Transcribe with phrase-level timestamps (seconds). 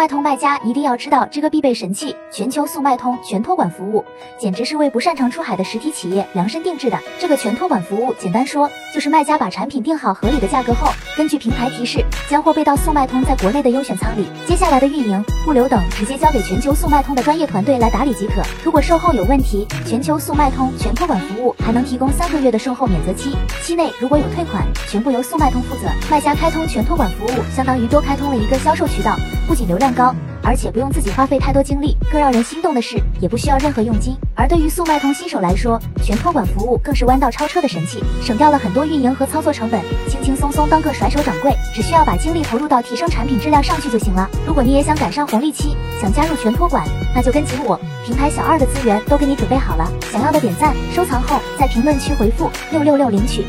[0.00, 4.02] 卖通卖家一定要知道这个必备神器——全球速卖通全托管服务，
[4.38, 6.98] 简直是为不擅长出海的实体企业量身定制的。
[7.18, 18.40] 这个全托管服务，简单说就是卖家把产品定好合理的价格后，根据平台提示，将货备到速卖通在国内的优选仓里，接下来的运营、物流等直接交给全球速卖通的专业团队来打理即可。
[18.64, 25.90] 如果售后有问题，全球速卖通全托管服务还能提供三个月的售后免责期，期内如果有退款，全部由速卖通负责。
[26.10, 29.14] 卖家开通全托管服务，相当于多开通了一个销售渠道。
[29.50, 30.14] 不仅流量高，
[30.44, 31.96] 而且不用自己花费太多精力。
[32.08, 34.16] 更让人心动的是，也不需要任何佣金。
[34.36, 44.30] 而对于速卖通新手来说，全托管服务更是弯道超车的神器，省掉了很多运营和操作成本，轻轻松松当个甩手掌柜，只需要把精力投入到提升产品质量上去就行了。
[44.46, 49.90] 如果你也想赶上红利期，想加入全托管，那就跟紧我，平台小二的资源都给你准备好了。
[50.12, 53.44] 想要的点赞、收藏后，在评论区回复六六六领取。